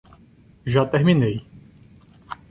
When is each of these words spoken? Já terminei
Já 0.65 0.83
terminei 0.87 1.45